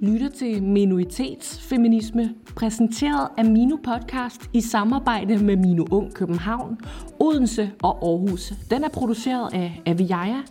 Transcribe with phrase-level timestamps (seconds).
[0.00, 6.78] lytter til Minoritetsfeminisme, præsenteret af Mino Podcast i samarbejde med Mino Ung København,
[7.20, 8.52] Odense og Aarhus.
[8.70, 10.42] Den er produceret af Aviaja,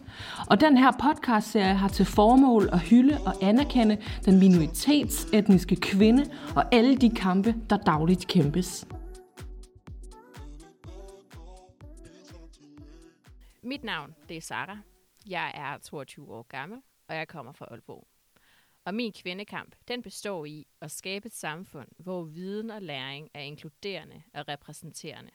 [0.50, 6.26] og den her podcastserie har til formål at hylde og anerkende den minoritetsetniske kvinde
[6.56, 8.88] og alle de kampe, der dagligt kæmpes.
[13.64, 14.78] Mit navn det er Sara.
[15.30, 18.19] Jeg er 22 år gammel, og jeg kommer fra Aalborg.
[18.90, 23.42] Og min kvindekamp, den består i at skabe et samfund, hvor viden og læring er
[23.42, 25.32] inkluderende og repræsenterende.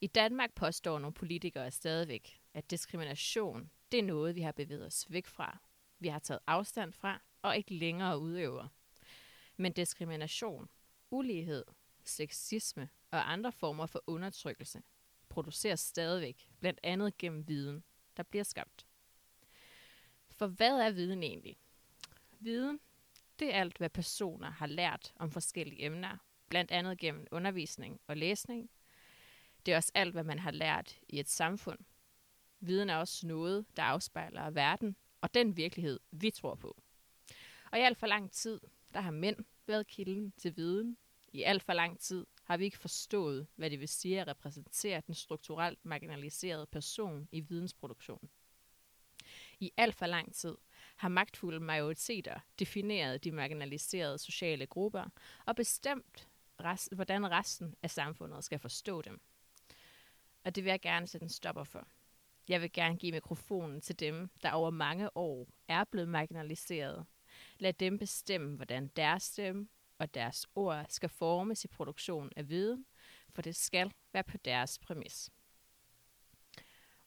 [0.00, 5.06] I Danmark påstår nogle politikere stadigvæk, at diskrimination, det er noget, vi har bevæget os
[5.08, 5.58] væk fra,
[5.98, 8.68] vi har taget afstand fra og ikke længere udøver.
[9.56, 10.68] Men diskrimination,
[11.10, 11.64] ulighed,
[12.04, 14.82] sexisme og andre former for undertrykkelse
[15.28, 17.84] produceres stadigvæk, blandt andet gennem viden,
[18.16, 18.86] der bliver skabt.
[20.30, 21.58] For hvad er viden egentlig?
[22.40, 22.80] Viden,
[23.38, 26.16] det er alt, hvad personer har lært om forskellige emner,
[26.48, 28.70] blandt andet gennem undervisning og læsning.
[29.66, 31.78] Det er også alt, hvad man har lært i et samfund.
[32.60, 36.82] Viden er også noget, der afspejler verden og den virkelighed, vi tror på.
[37.72, 38.60] Og i alt for lang tid,
[38.94, 40.96] der har mænd været kilden til viden.
[41.32, 45.02] I alt for lang tid har vi ikke forstået, hvad det vil sige at repræsentere
[45.06, 48.30] den strukturelt marginaliserede person i vidensproduktionen.
[49.60, 50.56] I alt for lang tid
[50.96, 55.04] har magtfulde majoriteter defineret de marginaliserede sociale grupper
[55.46, 56.28] og bestemt,
[56.60, 59.20] rest, hvordan resten af samfundet skal forstå dem.
[60.44, 61.88] Og det vil jeg gerne sætte en stopper for.
[62.48, 67.06] Jeg vil gerne give mikrofonen til dem, der over mange år er blevet marginaliseret.
[67.58, 72.86] Lad dem bestemme, hvordan deres stemme og deres ord skal formes i produktion af viden,
[73.30, 75.30] for det skal være på deres præmis.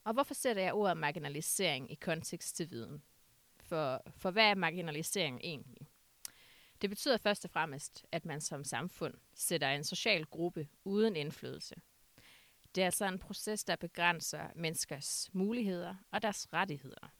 [0.04, 3.04] Og hvorfor sætter jeg ordet marginalisering i kontekst til viden?
[3.70, 5.88] For, for hvad er marginalisering egentlig?
[6.82, 11.76] Det betyder først og fremmest, at man som samfund sætter en social gruppe uden indflydelse.
[12.76, 17.12] Det er altså en proces, der begrænser menneskers muligheder og deres rettigheder.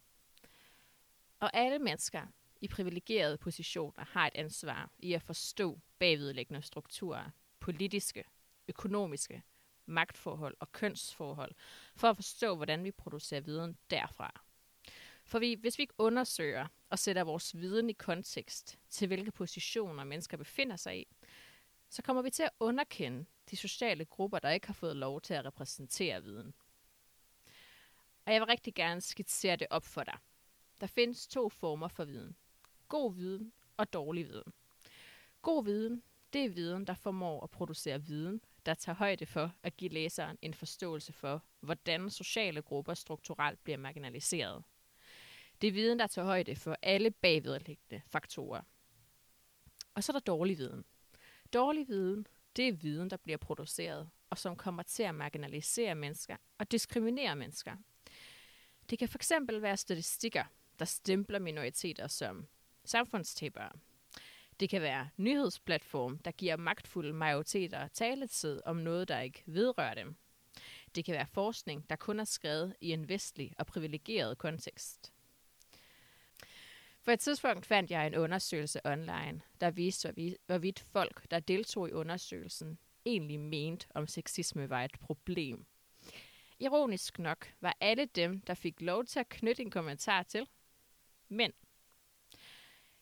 [1.40, 2.28] Og alle mennesker
[2.62, 7.30] i privilegerede positioner har et ansvar i at forstå bagvedliggende strukturer,
[7.60, 8.24] politiske,
[8.68, 9.44] økonomiske,
[9.86, 11.56] magtforhold og kønsforhold,
[11.96, 14.49] for at forstå, hvordan vi producerer viden derfra.
[15.30, 20.04] For vi, hvis vi ikke undersøger og sætter vores viden i kontekst til, hvilke positioner
[20.04, 21.08] mennesker befinder sig i,
[21.90, 25.34] så kommer vi til at underkende de sociale grupper, der ikke har fået lov til
[25.34, 26.54] at repræsentere viden.
[28.26, 30.18] Og jeg vil rigtig gerne skitsere det op for dig.
[30.82, 32.36] Der findes to former for viden.
[32.88, 34.54] God viden og dårlig viden.
[35.42, 36.04] God viden,
[36.34, 40.38] det er viden, der formår at producere viden, der tager højde for at give læseren
[40.42, 44.64] en forståelse for, hvordan sociale grupper strukturelt bliver marginaliseret.
[45.62, 48.62] Det er viden, der tager højde for alle bagvedliggende faktorer.
[49.94, 50.86] Og så er der dårlig viden.
[51.54, 56.38] Dårlig viden, det er viden, der bliver produceret, og som kommer til at marginalisere mennesker
[56.58, 57.76] og diskriminere mennesker.
[58.90, 60.44] Det kan fx være statistikker,
[60.80, 62.48] der stempler minoriteter som
[62.86, 63.72] samfundstæppere.
[64.60, 70.16] Det kan være nyhedsplatform, der giver magtfulde majoriteter taletid om noget, der ikke vedrører dem.
[70.96, 75.14] Det kan være forskning, der kun er skrevet i en vestlig og privilegeret kontekst.
[77.02, 81.92] For et tidspunkt fandt jeg en undersøgelse online, der viste, hvorvidt folk, der deltog i
[81.92, 85.66] undersøgelsen, egentlig mente, om sexisme var et problem.
[86.60, 90.48] Ironisk nok var alle dem, der fik lov til at knytte en kommentar til,
[91.30, 91.54] mænd.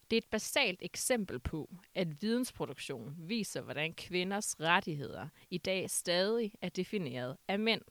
[0.09, 6.53] Det er et basalt eksempel på, at vidensproduktion viser, hvordan kvinders rettigheder i dag stadig
[6.61, 7.81] er defineret af mænd.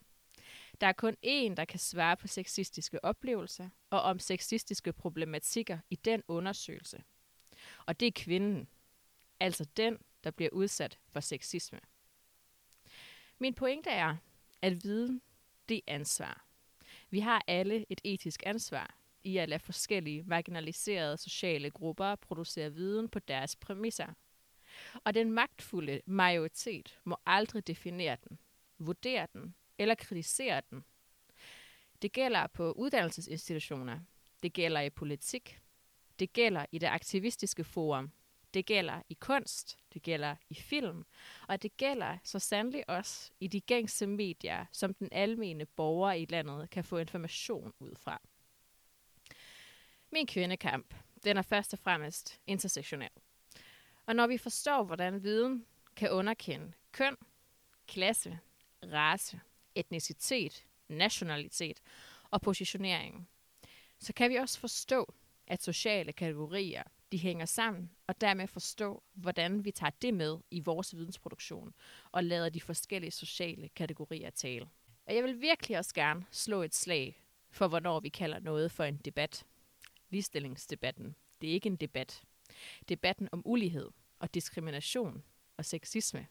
[0.80, 5.96] Der er kun én, der kan svare på sexistiske oplevelser og om sexistiske problematikker i
[5.96, 7.04] den undersøgelse.
[7.86, 8.68] Og det er kvinden.
[9.40, 11.80] Altså den, der bliver udsat for sexisme.
[13.38, 14.16] Min pointe er,
[14.62, 15.22] at viden,
[15.68, 16.46] det er ansvar.
[17.10, 23.08] Vi har alle et etisk ansvar i at lade forskellige marginaliserede sociale grupper producere viden
[23.08, 24.12] på deres præmisser.
[25.04, 28.38] Og den magtfulde majoritet må aldrig definere den,
[28.78, 30.84] vurdere den eller kritisere den.
[32.02, 34.00] Det gælder på uddannelsesinstitutioner,
[34.42, 35.60] det gælder i politik,
[36.18, 38.12] det gælder i det aktivistiske forum,
[38.54, 41.04] det gælder i kunst, det gælder i film,
[41.48, 46.26] og det gælder så sandelig også i de gængse medier, som den almene borger i
[46.28, 48.20] landet kan få information ud fra.
[50.12, 50.94] Min kvindekamp,
[51.24, 53.10] den er først og fremmest intersektionel.
[54.06, 57.16] Og når vi forstår, hvordan viden kan underkende køn,
[57.86, 58.38] klasse,
[58.82, 59.40] race,
[59.76, 61.80] etnicitet, nationalitet
[62.30, 63.28] og positionering,
[63.98, 65.14] så kan vi også forstå,
[65.46, 66.82] at sociale kategorier
[67.12, 71.74] de hænger sammen, og dermed forstå, hvordan vi tager det med i vores vidensproduktion,
[72.12, 74.68] og lader de forskellige sociale kategorier tale.
[75.06, 78.84] Og jeg vil virkelig også gerne slå et slag for, hvornår vi kalder noget for
[78.84, 79.46] en debat.
[80.10, 81.16] Ligestillingsdebatten.
[81.40, 82.22] Det er ikke en debat.
[82.88, 85.22] Debatten om ulighed og diskrimination
[85.56, 86.26] og sexisme.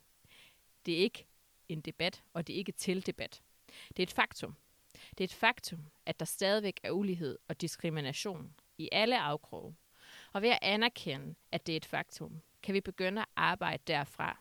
[0.85, 1.25] Det er ikke
[1.69, 3.41] en debat, og det er ikke til debat.
[3.89, 4.55] Det er et faktum.
[5.09, 9.75] Det er et faktum, at der stadigvæk er ulighed og diskrimination i alle afkroge.
[10.33, 14.39] Og ved at anerkende, at det er et faktum, kan vi begynde at arbejde derfra.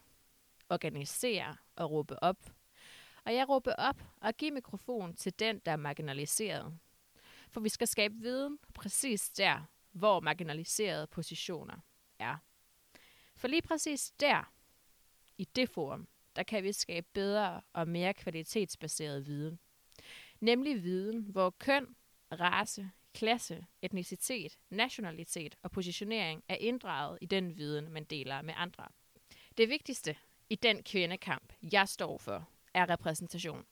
[0.68, 2.52] Organisere og råbe op.
[3.24, 6.78] Og jeg råber op og give mikrofon til den, der er marginaliseret.
[7.50, 9.60] For vi skal skabe viden præcis der,
[9.92, 11.76] hvor marginaliserede positioner
[12.18, 12.36] er.
[13.36, 14.52] For lige præcis der,
[15.38, 19.58] i det forum, der kan vi skabe bedre og mere kvalitetsbaseret viden.
[20.40, 21.86] Nemlig viden, hvor køn,
[22.32, 28.84] race, klasse, etnicitet, nationalitet og positionering er inddraget i den viden, man deler med andre.
[29.56, 30.16] Det vigtigste
[30.50, 33.64] i den kvindekamp, jeg står for, er repræsentation.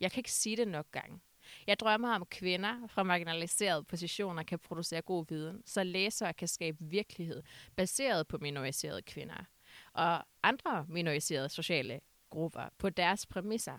[0.00, 1.20] Jeg kan ikke sige det nok gange.
[1.66, 6.48] Jeg drømmer om, at kvinder fra marginaliserede positioner kan producere god viden, så læsere kan
[6.48, 7.42] skabe virkelighed
[7.76, 9.44] baseret på minoriserede kvinder
[9.92, 12.00] og andre minoriserede sociale
[12.30, 13.78] grupper på deres præmisser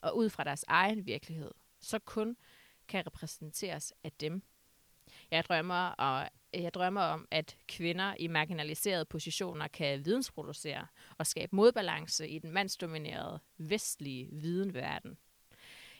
[0.00, 1.50] og ud fra deres egen virkelighed,
[1.80, 2.36] så kun
[2.88, 4.42] kan repræsenteres af dem.
[5.30, 10.86] Jeg drømmer, og jeg drømmer om, at kvinder i marginaliserede positioner kan vidensproducere
[11.18, 15.18] og skabe modbalance i den mandsdominerede vestlige videnverden.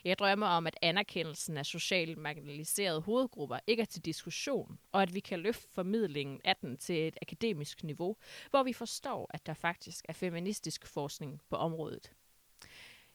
[0.08, 5.14] Jeg drømmer om, at anerkendelsen af socialt marginaliserede hovedgrupper ikke er til diskussion, og at
[5.14, 8.16] vi kan løfte formidlingen af den til et akademisk niveau,
[8.50, 12.12] hvor vi forstår, at der faktisk er feministisk forskning på området.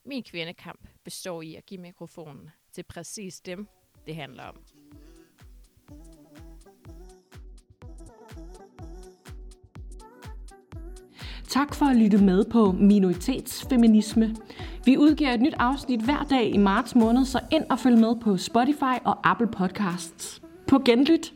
[0.06, 3.68] Min kvindekamp består i at give mikrofonen til præcis dem,
[4.08, 4.64] det handler om.
[11.50, 14.36] Tak for at lytte med på Minoritetsfeminisme.
[14.86, 18.16] Vi udgiver et nyt afsnit hver dag i marts måned, så ind og følg med
[18.22, 20.42] på Spotify og Apple Podcasts.
[20.68, 21.34] På genlyt!